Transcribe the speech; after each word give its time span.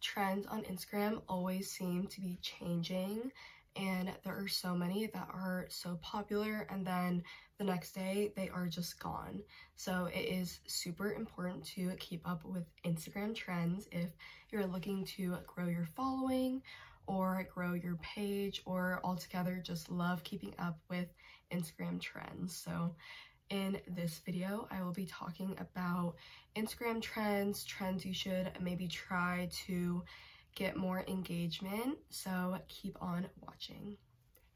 trends 0.00 0.46
on 0.46 0.62
Instagram 0.64 1.22
always 1.28 1.70
seem 1.70 2.06
to 2.08 2.20
be 2.20 2.38
changing 2.42 3.30
and 3.76 4.10
there 4.24 4.36
are 4.36 4.48
so 4.48 4.74
many 4.74 5.06
that 5.06 5.28
are 5.32 5.66
so 5.68 5.98
popular 6.02 6.66
and 6.70 6.84
then 6.84 7.22
the 7.58 7.64
next 7.64 7.92
day 7.92 8.32
they 8.36 8.48
are 8.48 8.66
just 8.66 8.98
gone. 9.00 9.40
So 9.76 10.08
it 10.12 10.18
is 10.18 10.60
super 10.66 11.12
important 11.12 11.64
to 11.76 11.92
keep 11.98 12.28
up 12.28 12.44
with 12.44 12.64
Instagram 12.84 13.34
trends 13.34 13.88
if 13.92 14.10
you're 14.50 14.66
looking 14.66 15.04
to 15.16 15.36
grow 15.46 15.66
your 15.66 15.86
following 15.96 16.62
or 17.06 17.46
grow 17.54 17.74
your 17.74 17.96
page 17.96 18.62
or 18.66 19.00
altogether 19.04 19.62
just 19.64 19.90
love 19.90 20.24
keeping 20.24 20.54
up 20.58 20.78
with 20.90 21.06
Instagram 21.52 22.00
trends. 22.00 22.56
So 22.56 22.94
in 23.50 23.80
this 23.88 24.20
video, 24.24 24.68
I 24.70 24.82
will 24.82 24.92
be 24.92 25.06
talking 25.06 25.56
about 25.58 26.14
Instagram 26.56 27.00
trends, 27.00 27.64
trends 27.64 28.04
you 28.04 28.12
should 28.12 28.50
maybe 28.60 28.88
try 28.88 29.48
to 29.66 30.02
get 30.54 30.76
more 30.76 31.04
engagement. 31.06 31.98
So 32.10 32.58
keep 32.68 32.96
on 33.00 33.26
watching. 33.46 33.96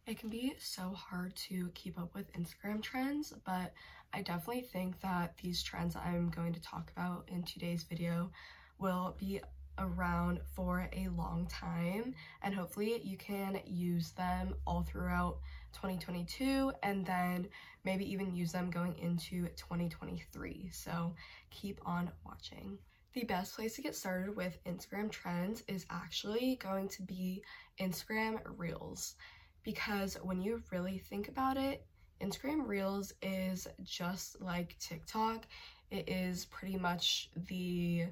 It 0.06 0.18
can 0.18 0.28
be 0.30 0.54
so 0.58 0.92
hard 0.94 1.34
to 1.48 1.70
keep 1.74 1.98
up 1.98 2.14
with 2.14 2.32
Instagram 2.32 2.82
trends, 2.82 3.32
but 3.46 3.72
I 4.12 4.22
definitely 4.22 4.62
think 4.62 5.00
that 5.00 5.36
these 5.40 5.62
trends 5.62 5.94
I'm 5.94 6.28
going 6.28 6.52
to 6.52 6.60
talk 6.60 6.90
about 6.96 7.28
in 7.28 7.44
today's 7.44 7.84
video 7.84 8.30
will 8.78 9.14
be 9.18 9.40
around 9.78 10.40
for 10.54 10.88
a 10.92 11.08
long 11.16 11.46
time 11.46 12.14
and 12.42 12.54
hopefully 12.54 13.00
you 13.02 13.16
can 13.16 13.60
use 13.66 14.10
them 14.12 14.54
all 14.66 14.82
throughout 14.82 15.38
2022 15.72 16.72
and 16.82 17.04
then 17.06 17.48
maybe 17.84 18.10
even 18.10 18.34
use 18.34 18.52
them 18.52 18.70
going 18.70 18.96
into 18.98 19.46
2023 19.56 20.68
so 20.72 21.14
keep 21.50 21.80
on 21.84 22.10
watching 22.24 22.78
the 23.14 23.24
best 23.24 23.54
place 23.54 23.76
to 23.76 23.82
get 23.82 23.94
started 23.94 24.34
with 24.34 24.58
Instagram 24.64 25.10
trends 25.10 25.62
is 25.68 25.84
actually 25.90 26.56
going 26.62 26.88
to 26.88 27.02
be 27.02 27.42
Instagram 27.78 28.40
Reels 28.56 29.16
because 29.64 30.16
when 30.22 30.40
you 30.40 30.62
really 30.72 30.98
think 30.98 31.28
about 31.28 31.58
it, 31.58 31.84
Instagram 32.22 32.66
Reels 32.66 33.12
is 33.20 33.68
just 33.84 34.40
like 34.40 34.76
TikTok. 34.78 35.44
It 35.90 36.08
is 36.08 36.46
pretty 36.46 36.78
much 36.78 37.30
the 37.48 38.06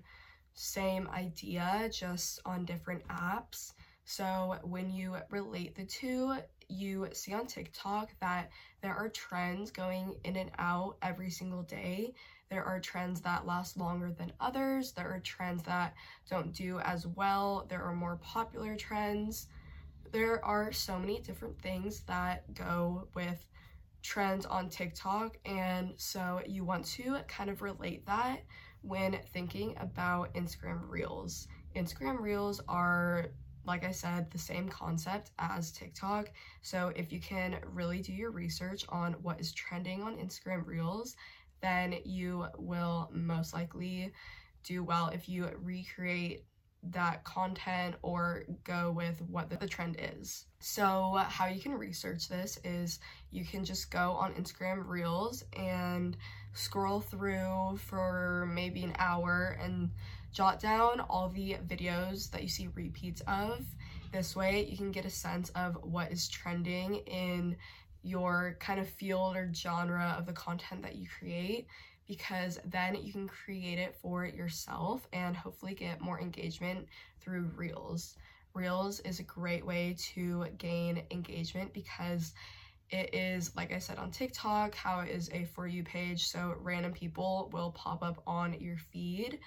same 0.54 1.08
idea, 1.08 1.88
just 1.92 2.40
on 2.44 2.64
different 2.64 3.06
apps. 3.08 3.72
So 4.04 4.56
when 4.62 4.90
you 4.90 5.16
relate 5.30 5.74
the 5.74 5.84
two, 5.84 6.34
you 6.68 7.08
see 7.12 7.32
on 7.32 7.46
TikTok 7.46 8.10
that 8.20 8.50
there 8.80 8.94
are 8.94 9.08
trends 9.08 9.70
going 9.70 10.16
in 10.24 10.36
and 10.36 10.50
out 10.58 10.96
every 11.02 11.30
single 11.30 11.62
day. 11.62 12.14
There 12.48 12.64
are 12.64 12.80
trends 12.80 13.20
that 13.20 13.46
last 13.46 13.76
longer 13.76 14.10
than 14.10 14.32
others. 14.40 14.92
There 14.92 15.08
are 15.08 15.20
trends 15.20 15.62
that 15.64 15.94
don't 16.28 16.52
do 16.52 16.80
as 16.80 17.06
well. 17.06 17.66
There 17.68 17.82
are 17.82 17.94
more 17.94 18.16
popular 18.16 18.76
trends. 18.76 19.46
There 20.12 20.44
are 20.44 20.72
so 20.72 20.98
many 20.98 21.20
different 21.20 21.60
things 21.60 22.00
that 22.02 22.52
go 22.54 23.06
with 23.14 23.46
trends 24.02 24.46
on 24.46 24.68
TikTok. 24.68 25.38
And 25.44 25.92
so 25.96 26.40
you 26.46 26.64
want 26.64 26.84
to 26.86 27.18
kind 27.28 27.50
of 27.50 27.62
relate 27.62 28.06
that 28.06 28.40
when 28.82 29.18
thinking 29.32 29.76
about 29.78 30.32
Instagram 30.34 30.88
Reels. 30.88 31.48
Instagram 31.76 32.20
Reels 32.20 32.60
are 32.68 33.26
like 33.66 33.84
I 33.84 33.90
said, 33.90 34.30
the 34.30 34.38
same 34.38 34.68
concept 34.68 35.32
as 35.38 35.70
TikTok. 35.70 36.30
So 36.62 36.92
if 36.96 37.12
you 37.12 37.20
can 37.20 37.58
really 37.72 38.00
do 38.00 38.12
your 38.12 38.30
research 38.30 38.84
on 38.88 39.12
what 39.22 39.40
is 39.40 39.52
trending 39.52 40.02
on 40.02 40.16
Instagram 40.16 40.66
Reels, 40.66 41.16
then 41.60 41.96
you 42.04 42.46
will 42.58 43.10
most 43.12 43.52
likely 43.52 44.12
do 44.64 44.82
well 44.82 45.08
if 45.08 45.28
you 45.28 45.50
recreate 45.62 46.44
that 46.82 47.24
content 47.24 47.94
or 48.02 48.44
go 48.64 48.90
with 48.90 49.20
what 49.28 49.50
the 49.50 49.66
trend 49.66 49.96
is. 49.98 50.46
So, 50.60 51.16
how 51.28 51.46
you 51.46 51.60
can 51.60 51.72
research 51.72 52.28
this 52.28 52.58
is 52.64 53.00
you 53.30 53.44
can 53.44 53.64
just 53.64 53.90
go 53.90 54.12
on 54.12 54.34
Instagram 54.34 54.86
Reels 54.86 55.44
and 55.56 56.16
scroll 56.54 57.00
through 57.00 57.78
for 57.78 58.48
maybe 58.52 58.82
an 58.82 58.94
hour 58.98 59.58
and 59.62 59.90
jot 60.32 60.60
down 60.60 61.00
all 61.00 61.28
the 61.28 61.56
videos 61.66 62.30
that 62.30 62.42
you 62.42 62.48
see 62.48 62.68
repeats 62.74 63.22
of. 63.26 63.64
This 64.12 64.34
way, 64.34 64.66
you 64.68 64.76
can 64.76 64.90
get 64.90 65.04
a 65.04 65.10
sense 65.10 65.50
of 65.50 65.76
what 65.82 66.10
is 66.10 66.28
trending 66.28 66.96
in 67.06 67.56
your 68.02 68.56
kind 68.58 68.80
of 68.80 68.88
field 68.88 69.36
or 69.36 69.52
genre 69.54 70.16
of 70.18 70.26
the 70.26 70.32
content 70.32 70.82
that 70.82 70.96
you 70.96 71.06
create 71.18 71.66
because 72.10 72.58
then 72.64 72.96
you 73.00 73.12
can 73.12 73.28
create 73.28 73.78
it 73.78 73.94
for 74.02 74.26
yourself 74.26 75.06
and 75.12 75.36
hopefully 75.36 75.74
get 75.74 76.00
more 76.00 76.20
engagement 76.20 76.84
through 77.20 77.48
Reels. 77.54 78.16
Reels 78.52 78.98
is 79.00 79.20
a 79.20 79.22
great 79.22 79.64
way 79.64 79.94
to 79.96 80.44
gain 80.58 81.04
engagement 81.12 81.72
because 81.72 82.34
it 82.90 83.14
is, 83.14 83.54
like 83.54 83.72
I 83.72 83.78
said 83.78 83.98
on 83.98 84.10
TikTok, 84.10 84.74
how 84.74 84.98
it 84.98 85.10
is 85.10 85.30
a 85.32 85.44
For 85.44 85.68
You 85.68 85.84
page. 85.84 86.26
So 86.26 86.56
random 86.58 86.92
people 86.92 87.48
will 87.52 87.70
pop 87.70 88.02
up 88.02 88.20
on 88.26 88.60
your 88.60 88.76
feed 88.76 89.38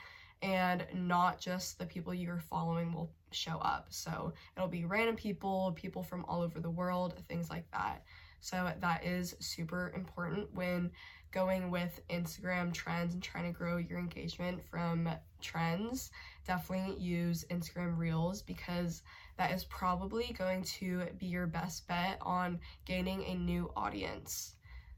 and 0.41 0.87
not 0.93 1.41
just 1.41 1.77
the 1.77 1.85
people 1.85 2.13
you're 2.13 2.45
following 2.49 2.93
will 2.93 3.11
show 3.31 3.57
up. 3.57 3.87
So 3.89 4.31
it'll 4.55 4.69
be 4.69 4.85
random 4.85 5.17
people, 5.17 5.73
people 5.75 6.01
from 6.01 6.23
all 6.29 6.41
over 6.41 6.61
the 6.61 6.71
world, 6.71 7.15
things 7.27 7.49
like 7.49 7.69
that. 7.71 8.03
So 8.39 8.71
that 8.79 9.05
is 9.05 9.35
super 9.39 9.91
important 9.95 10.53
when 10.53 10.91
going 11.33 11.71
with 11.71 11.99
Instagram 12.09 12.71
trends 12.71 13.13
and 13.13 13.23
trying 13.23 13.51
to 13.51 13.57
grow 13.57 13.77
your 13.77 13.97
engagement 13.97 14.61
from 14.69 15.09
trends, 15.41 16.11
definitely 16.45 16.95
use 17.01 17.43
Instagram 17.49 17.97
Reels 17.97 18.41
because 18.41 19.01
that 19.37 19.51
is 19.51 19.63
probably 19.65 20.35
going 20.37 20.63
to 20.63 21.05
be 21.17 21.25
your 21.25 21.47
best 21.47 21.87
bet 21.87 22.17
on 22.21 22.59
gaining 22.85 23.25
a 23.25 23.35
new 23.35 23.71
audience. 23.75 24.53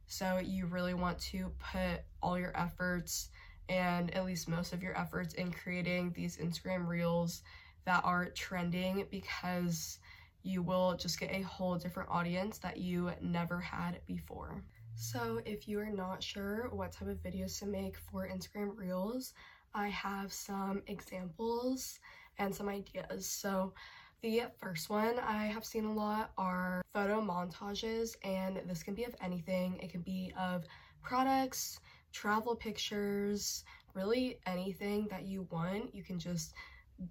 So 0.08 0.40
you 0.44 0.66
really 0.66 0.94
want 0.94 1.18
to 1.20 1.52
put 1.72 2.02
all 2.22 2.38
your 2.38 2.56
efforts 2.56 3.30
and 3.70 4.14
at 4.14 4.26
least 4.26 4.48
most 4.48 4.74
of 4.74 4.84
your 4.84 4.98
efforts 4.98 5.34
in 5.34 5.52
creating 5.52 6.12
these 6.16 6.38
Instagram 6.38 6.88
Reels 6.88 7.42
that 7.86 8.04
are 8.04 8.30
trending 8.30 9.08
because 9.10 10.00
you 10.44 10.62
will 10.62 10.96
just 10.96 11.20
get 11.20 11.32
a 11.32 11.42
whole 11.42 11.76
different 11.78 12.10
audience 12.12 12.60
that 12.60 12.78
you 12.78 13.12
never 13.22 13.60
had 13.60 14.00
before. 14.06 14.64
So 14.98 15.42
if 15.46 15.68
you 15.68 15.80
are 15.80 15.90
not 15.90 16.24
sure 16.24 16.70
what 16.72 16.94
type 16.94 17.10
of 17.10 17.22
videos 17.22 17.60
to 17.60 17.66
make 17.66 17.98
for 17.98 18.28
Instagram 18.28 18.78
Reels, 18.78 19.34
I 19.74 19.90
have 19.90 20.32
some 20.32 20.84
examples 20.88 22.00
and 22.38 22.56
some 22.56 22.70
ideas. 22.70 23.28
So 23.28 23.74
the 24.22 24.44
first 24.58 24.90
one 24.90 25.20
I 25.20 25.48
have 25.48 25.66
seen 25.66 25.84
a 25.84 25.94
lot 25.94 26.32
are 26.38 26.82
photo 26.94 27.22
montages, 27.22 28.16
and 28.24 28.62
this 28.66 28.84
can 28.84 28.96
be 28.96 29.04
of 29.04 29.14
anything. 29.22 29.78
It 29.82 29.92
can 29.92 30.02
be 30.02 30.34
of 30.40 30.64
products, 31.04 31.82
travel 32.14 32.56
pictures, 32.56 33.66
really 33.94 34.40
anything 34.46 35.08
that 35.12 35.26
you 35.26 35.46
want. 35.52 35.94
You 35.94 36.04
can 36.04 36.18
just 36.18 36.54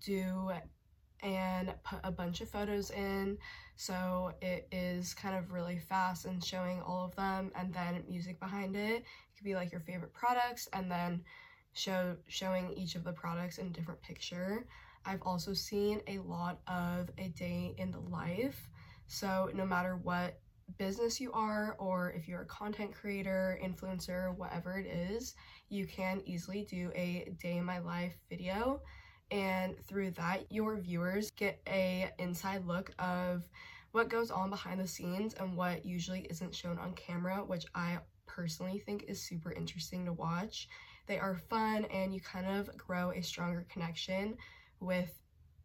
do 0.00 0.50
and 1.24 1.74
put 1.82 1.98
a 2.04 2.12
bunch 2.12 2.40
of 2.42 2.48
photos 2.50 2.90
in 2.90 3.38
so 3.76 4.32
it 4.40 4.68
is 4.70 5.14
kind 5.14 5.36
of 5.36 5.50
really 5.50 5.78
fast 5.78 6.26
and 6.26 6.44
showing 6.44 6.80
all 6.82 7.04
of 7.04 7.16
them 7.16 7.50
and 7.56 7.74
then 7.74 8.04
music 8.08 8.38
behind 8.38 8.76
it. 8.76 9.02
It 9.02 9.36
could 9.36 9.44
be 9.44 9.54
like 9.54 9.72
your 9.72 9.80
favorite 9.80 10.12
products 10.12 10.68
and 10.72 10.90
then 10.90 11.22
show 11.72 12.16
showing 12.28 12.72
each 12.76 12.94
of 12.94 13.02
the 13.02 13.12
products 13.12 13.58
in 13.58 13.66
a 13.66 13.70
different 13.70 14.00
picture. 14.02 14.66
I've 15.04 15.22
also 15.22 15.54
seen 15.54 16.00
a 16.06 16.18
lot 16.18 16.60
of 16.68 17.10
a 17.18 17.28
day 17.30 17.74
in 17.78 17.90
the 17.90 17.98
life. 17.98 18.70
So 19.06 19.50
no 19.54 19.66
matter 19.66 19.96
what 19.96 20.38
business 20.78 21.20
you 21.20 21.32
are 21.32 21.76
or 21.78 22.12
if 22.12 22.28
you're 22.28 22.42
a 22.42 22.46
content 22.46 22.94
creator, 22.94 23.58
influencer, 23.62 24.36
whatever 24.38 24.78
it 24.78 24.86
is, 24.86 25.34
you 25.68 25.86
can 25.86 26.22
easily 26.24 26.66
do 26.70 26.90
a 26.94 27.34
day 27.42 27.58
in 27.58 27.64
my 27.64 27.80
life 27.80 28.14
video 28.30 28.80
and 29.34 29.76
through 29.86 30.10
that 30.12 30.46
your 30.50 30.76
viewers 30.76 31.30
get 31.32 31.60
a 31.68 32.10
inside 32.18 32.64
look 32.66 32.90
of 32.98 33.44
what 33.92 34.08
goes 34.08 34.30
on 34.30 34.48
behind 34.48 34.80
the 34.80 34.86
scenes 34.86 35.34
and 35.34 35.56
what 35.56 35.84
usually 35.84 36.20
isn't 36.30 36.54
shown 36.54 36.78
on 36.78 36.92
camera 36.94 37.44
which 37.44 37.66
i 37.74 37.98
personally 38.34 38.78
think 38.78 39.04
is 39.06 39.20
super 39.20 39.52
interesting 39.52 40.04
to 40.04 40.12
watch. 40.12 40.68
They 41.06 41.18
are 41.18 41.36
fun 41.36 41.84
and 41.86 42.14
you 42.14 42.20
kind 42.20 42.46
of 42.46 42.76
grow 42.76 43.12
a 43.12 43.22
stronger 43.22 43.66
connection 43.70 44.36
with 44.80 45.12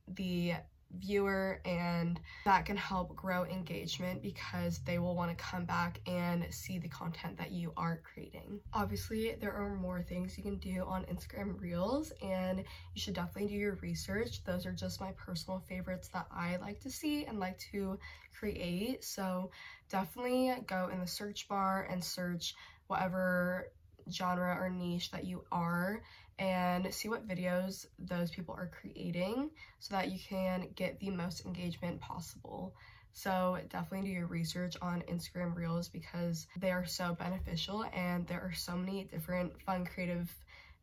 the 0.07 0.53
viewer 0.97 1.61
and 1.65 2.19
that 2.45 2.65
can 2.65 2.75
help 2.75 3.15
grow 3.15 3.45
engagement 3.45 4.21
because 4.21 4.79
they 4.79 4.97
will 4.97 5.15
want 5.15 5.29
to 5.29 5.43
come 5.43 5.65
back 5.65 5.99
and 6.07 6.45
see 6.49 6.79
the 6.79 6.87
content 6.87 7.37
that 7.37 7.51
you 7.51 7.71
are 7.77 8.01
creating. 8.03 8.59
Obviously, 8.73 9.35
there 9.39 9.53
are 9.53 9.75
more 9.75 10.01
things 10.01 10.37
you 10.37 10.43
can 10.43 10.57
do 10.57 10.83
on 10.87 11.05
Instagram 11.05 11.59
Reels 11.61 12.11
and 12.21 12.59
you 12.59 13.01
should 13.01 13.13
definitely 13.13 13.49
do 13.49 13.59
your 13.59 13.75
research. 13.81 14.43
Those 14.43 14.65
are 14.65 14.71
just 14.71 14.99
my 14.99 15.11
personal 15.11 15.59
favorites 15.67 16.09
that 16.13 16.27
I 16.31 16.57
like 16.57 16.79
to 16.81 16.89
see 16.89 17.25
and 17.25 17.39
like 17.39 17.59
to 17.71 17.99
create. 18.37 19.03
So 19.03 19.51
definitely 19.89 20.53
go 20.67 20.89
in 20.91 20.99
the 20.99 21.07
search 21.07 21.47
bar 21.47 21.87
and 21.89 22.03
search 22.03 22.55
whatever 22.87 23.71
genre 24.11 24.57
or 24.59 24.69
niche 24.69 25.11
that 25.11 25.25
you 25.25 25.43
are 25.51 26.01
and 26.39 26.91
see 26.93 27.09
what 27.09 27.27
videos 27.27 27.85
those 27.99 28.31
people 28.31 28.55
are 28.57 28.71
creating 28.81 29.51
so 29.79 29.93
that 29.93 30.09
you 30.09 30.17
can 30.17 30.69
get 30.75 30.99
the 30.99 31.11
most 31.11 31.45
engagement 31.45 31.99
possible. 31.99 32.73
So 33.11 33.59
definitely 33.69 34.07
do 34.07 34.13
your 34.13 34.27
research 34.27 34.75
on 34.81 35.03
Instagram 35.11 35.55
Reels 35.55 35.89
because 35.89 36.47
they 36.57 36.71
are 36.71 36.85
so 36.85 37.15
beneficial 37.19 37.85
and 37.93 38.25
there 38.25 38.41
are 38.41 38.53
so 38.53 38.77
many 38.77 39.03
different 39.03 39.61
fun 39.63 39.85
creative 39.85 40.33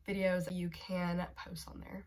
videos 0.07 0.45
that 0.45 0.55
you 0.55 0.69
can 0.69 1.27
post 1.37 1.67
on 1.69 1.81
there. 1.81 2.05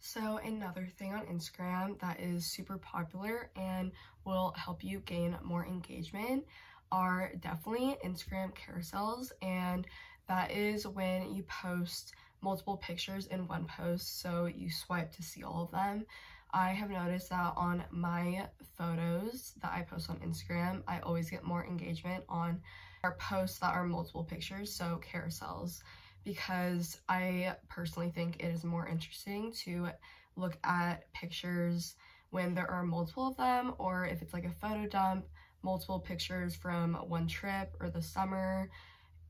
So 0.00 0.38
another 0.38 0.88
thing 0.98 1.14
on 1.14 1.26
Instagram 1.26 2.00
that 2.00 2.20
is 2.20 2.46
super 2.46 2.78
popular 2.78 3.50
and 3.56 3.92
will 4.24 4.52
help 4.56 4.82
you 4.82 5.00
gain 5.00 5.36
more 5.42 5.64
engagement 5.64 6.44
are 6.90 7.32
definitely 7.40 7.96
Instagram 8.04 8.52
carousels 8.54 9.30
and 9.42 9.86
that 10.28 10.50
is 10.50 10.86
when 10.86 11.34
you 11.34 11.42
post 11.44 12.14
multiple 12.40 12.76
pictures 12.76 13.26
in 13.26 13.46
one 13.48 13.66
post 13.66 14.20
so 14.20 14.46
you 14.46 14.70
swipe 14.70 15.12
to 15.16 15.22
see 15.22 15.42
all 15.42 15.62
of 15.62 15.70
them. 15.70 16.06
I 16.52 16.70
have 16.70 16.90
noticed 16.90 17.28
that 17.30 17.52
on 17.56 17.84
my 17.90 18.46
photos 18.76 19.52
that 19.60 19.72
I 19.72 19.82
post 19.82 20.08
on 20.08 20.16
Instagram, 20.20 20.82
I 20.88 21.00
always 21.00 21.28
get 21.28 21.44
more 21.44 21.64
engagement 21.64 22.24
on 22.28 22.60
our 23.04 23.16
posts 23.16 23.58
that 23.58 23.74
are 23.74 23.84
multiple 23.84 24.24
pictures, 24.24 24.72
so 24.72 25.00
carousels, 25.12 25.82
because 26.24 27.00
I 27.08 27.54
personally 27.68 28.10
think 28.10 28.36
it 28.40 28.46
is 28.46 28.64
more 28.64 28.88
interesting 28.88 29.52
to 29.64 29.90
look 30.36 30.56
at 30.64 31.12
pictures 31.12 31.96
when 32.30 32.54
there 32.54 32.70
are 32.70 32.82
multiple 32.82 33.28
of 33.28 33.36
them 33.36 33.74
or 33.78 34.06
if 34.06 34.22
it's 34.22 34.34
like 34.34 34.44
a 34.44 34.50
photo 34.50 34.86
dump, 34.86 35.26
multiple 35.62 35.98
pictures 35.98 36.54
from 36.54 36.94
one 36.94 37.26
trip 37.26 37.74
or 37.80 37.90
the 37.90 38.02
summer 38.02 38.70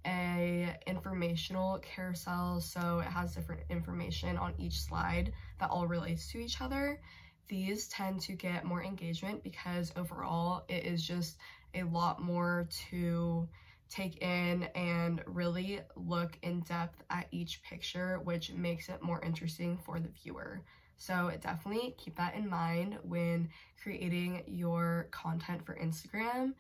a 0.07 0.77
informational 0.87 1.79
carousel 1.79 2.61
so 2.61 3.01
it 3.01 3.09
has 3.09 3.35
different 3.35 3.63
information 3.69 4.37
on 4.37 4.55
each 4.59 4.81
slide 4.81 5.33
that 5.59 5.71
all 5.71 5.87
relates 5.87 6.31
to 6.33 6.39
each 6.39 6.61
other. 6.61 7.01
These 7.49 7.89
tend 7.89 8.21
to 8.23 8.33
get 8.33 8.65
more 8.65 8.83
engagement 8.83 9.43
because 9.43 9.93
overall 9.97 10.65
it 10.69 10.85
is 10.85 11.07
just 11.07 11.39
a 11.75 11.83
lot 11.83 12.21
more 12.21 12.69
to 12.91 13.49
take 13.89 14.23
in 14.23 14.65
and 14.75 15.23
really 15.27 15.81
look 15.97 16.39
in 16.43 16.61
depth 16.61 17.03
at 17.11 17.27
each 17.31 17.63
picture 17.63 18.21
which 18.25 18.53
makes 18.53 18.89
it 18.89 19.03
more 19.03 19.23
interesting 19.23 19.79
for 19.79 19.99
the 19.99 20.09
viewer. 20.23 20.61
So 20.99 21.31
definitely 21.41 21.95
keep 21.97 22.17
that 22.17 22.35
in 22.35 22.49
mind 22.49 22.99
when 23.03 23.49
creating 23.83 24.43
your 24.47 25.09
content 25.11 25.65
for 25.65 25.79
Instagram 25.79 26.55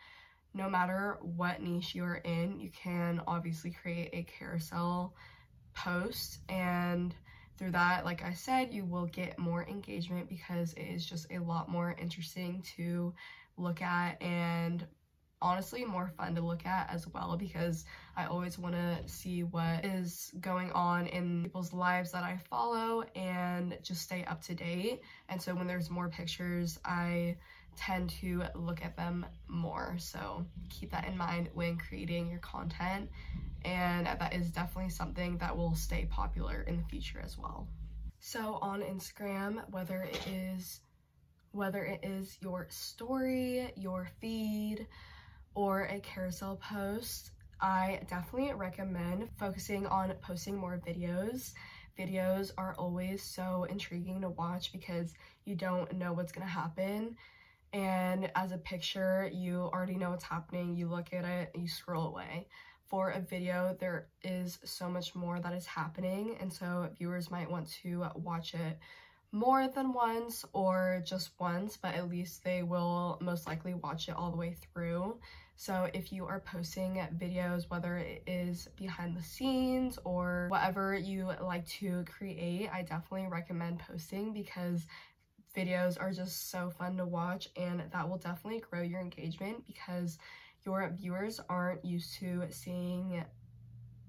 no 0.54 0.68
matter 0.68 1.18
what 1.20 1.62
niche 1.62 1.94
you're 1.94 2.16
in, 2.16 2.58
you 2.58 2.70
can 2.70 3.20
obviously 3.26 3.70
create 3.70 4.10
a 4.12 4.22
carousel 4.24 5.14
post 5.74 6.38
and 6.48 7.14
through 7.58 7.72
that, 7.72 8.04
like 8.04 8.22
I 8.22 8.32
said, 8.32 8.72
you 8.72 8.84
will 8.84 9.06
get 9.06 9.38
more 9.38 9.66
engagement 9.66 10.28
because 10.28 10.72
it 10.74 10.82
is 10.82 11.04
just 11.04 11.26
a 11.32 11.38
lot 11.40 11.68
more 11.68 11.96
interesting 12.00 12.62
to 12.76 13.12
look 13.56 13.82
at 13.82 14.22
and 14.22 14.86
honestly 15.40 15.84
more 15.84 16.08
fun 16.16 16.34
to 16.34 16.40
look 16.40 16.66
at 16.66 16.88
as 16.90 17.06
well 17.08 17.36
because 17.36 17.84
I 18.16 18.26
always 18.26 18.58
want 18.58 18.74
to 18.74 18.98
see 19.06 19.42
what 19.42 19.84
is 19.84 20.32
going 20.40 20.70
on 20.72 21.06
in 21.08 21.44
people's 21.44 21.72
lives 21.72 22.12
that 22.12 22.24
I 22.24 22.38
follow 22.48 23.02
and 23.14 23.76
just 23.82 24.02
stay 24.02 24.24
up 24.24 24.42
to 24.44 24.54
date. 24.54 25.00
And 25.28 25.40
so 25.40 25.54
when 25.54 25.66
there's 25.66 25.90
more 25.90 26.08
pictures, 26.08 26.78
I 26.84 27.36
tend 27.78 28.10
to 28.10 28.42
look 28.54 28.84
at 28.84 28.96
them 28.96 29.25
more. 29.48 29.94
So 29.98 30.44
keep 30.69 30.90
that 30.90 31.06
in 31.06 31.16
mind 31.16 31.48
when 31.54 31.76
creating 31.78 32.28
your 32.28 32.40
content. 32.40 33.08
And 33.64 34.06
that 34.06 34.34
is 34.34 34.50
definitely 34.50 34.90
something 34.90 35.38
that 35.38 35.56
will 35.56 35.75
stay 35.75 36.06
popular 36.10 36.62
in 36.62 36.76
the 36.76 36.84
future 36.84 37.20
as 37.25 37.38
well. 37.38 37.69
So 38.20 38.58
on 38.60 38.82
Instagram, 38.82 39.62
whether 39.70 40.02
it 40.02 40.26
is 40.26 40.80
whether 41.52 41.82
it 41.84 42.00
is 42.02 42.36
your 42.42 42.66
story, 42.69 43.72
your 43.75 44.08
feed, 44.20 44.86
or 45.54 45.84
a 45.84 45.98
carousel 46.00 46.56
post, 46.56 47.31
I 47.60 48.00
definitely 48.08 48.52
recommend 48.52 49.28
focusing 49.38 49.86
on 49.86 50.12
posting 50.20 50.56
more 50.56 50.81
videos. 50.86 51.52
Videos 51.98 52.52
are 52.58 52.74
always 52.78 53.22
so 53.22 53.66
intriguing 53.69 54.20
to 54.20 54.28
watch 54.28 54.72
because 54.72 55.14
you 55.46 55.56
don't 55.56 55.92
know 55.94 56.12
what's 56.12 56.32
going 56.32 56.46
to 56.46 56.52
happen 56.52 57.16
and 57.73 58.31
as 58.35 58.53
a 58.53 58.59
picture 58.59 59.31
you 59.32 59.70
already 59.73 59.97
know 59.97 60.11
what's 60.11 60.25
happening. 60.25 60.76
You 60.76 60.88
look 60.88 61.12
at 61.12 61.25
it 61.25 61.50
you 61.55 61.69
scroll 61.69 62.06
away. 62.09 62.49
For 62.87 63.11
a 63.11 63.20
video 63.20 63.76
there 63.79 64.09
is 64.23 64.59
so 64.65 64.88
much 64.88 65.15
more 65.15 65.41
that 65.41 65.53
is 65.53 65.67
happening. 65.67 66.37
And 66.41 66.53
so 66.53 66.88
viewers 66.97 67.31
might 67.31 67.50
want 67.50 67.70
to 67.82 68.06
watch 68.15 68.55
it 68.55 68.79
more 69.31 69.69
than 69.69 69.93
once 69.93 70.47
or 70.55 71.03
just 71.05 71.32
once 71.38 71.76
but 71.76 71.94
at 71.94 72.09
least 72.09 72.43
they 72.43 72.62
will 72.62 73.19
most 73.20 73.47
likely 73.47 73.75
watch 73.75 74.09
it 74.09 74.17
all 74.17 74.31
the 74.31 74.37
way 74.38 74.55
through. 74.73 75.19
So 75.56 75.91
if 75.93 76.12
you 76.12 76.25
are 76.25 76.41
posting 76.41 76.94
videos 77.19 77.69
whether 77.69 77.99
it 77.99 78.23
is 78.26 78.69
behind 78.76 79.17
the 79.17 79.23
scenes 79.23 79.99
or 80.05 80.47
whatever 80.50 80.97
you 80.97 81.31
like 81.43 81.67
to 81.67 82.05
create 82.05 82.70
i 82.73 82.82
definitely 82.82 83.26
recommend 83.29 83.81
posting 83.81 84.32
because 84.32 84.87
videos 85.58 86.00
are 86.00 86.12
just 86.12 86.50
so 86.50 86.70
fun 86.70 86.96
to 86.96 87.05
watch 87.05 87.49
and 87.56 87.82
that 87.93 88.08
will 88.08 88.19
definitely 88.19 88.60
grow 88.60 88.82
your 88.82 89.00
engagement 89.00 89.66
because 89.66 90.19
your 90.64 90.88
viewers 90.94 91.40
aren't 91.49 91.84
used 91.84 92.14
to 92.14 92.44
seeing 92.50 93.25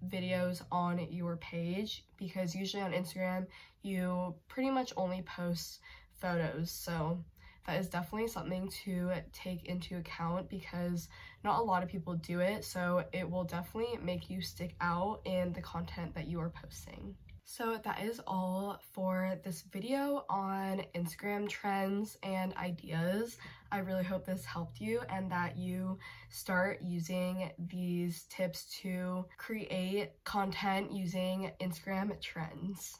videos 0.07 0.61
on 0.71 0.99
your 1.11 1.37
page 1.37 2.05
because 2.17 2.53
usually 2.55 2.83
on 2.83 2.91
Instagram 2.91 3.47
you 3.81 4.35
pretty 4.47 4.69
much 4.69 4.93
only 4.95 5.21
post 5.23 5.79
photos 6.19 6.69
so 6.69 7.17
that 7.65 7.79
is 7.79 7.89
definitely 7.89 8.27
something 8.27 8.67
to 8.69 9.11
take 9.33 9.65
into 9.65 9.97
account 9.97 10.49
because 10.49 11.09
not 11.43 11.59
a 11.59 11.63
lot 11.63 11.83
of 11.83 11.89
people 11.89 12.13
do 12.15 12.39
it 12.39 12.63
so 12.63 13.03
it 13.11 13.29
will 13.29 13.43
definitely 13.43 13.97
make 14.03 14.29
you 14.29 14.41
stick 14.41 14.75
out 14.81 15.21
in 15.25 15.51
the 15.53 15.61
content 15.61 16.13
that 16.15 16.27
you 16.27 16.39
are 16.39 16.49
posting. 16.49 17.15
So 17.51 17.79
that 17.83 18.03
is 18.03 18.21
all 18.27 18.79
for 18.93 19.35
this 19.43 19.63
video 19.73 20.23
on 20.29 20.83
Instagram 20.93 21.49
trends 21.49 22.15
and 22.21 22.53
ideas. 22.53 23.37
I 23.71 23.79
really 23.79 24.03
hope 24.03 24.27
this 24.27 24.45
helped 24.45 24.79
you 24.79 25.01
and 25.09 25.31
that 25.31 25.57
you 25.57 25.97
start 26.29 26.79
using 26.83 27.49
these 27.57 28.25
tips 28.29 28.65
to 28.83 29.25
create 29.37 30.11
content 30.25 30.91
using 30.91 31.51
Instagram 31.59 32.21
trends. 32.21 32.99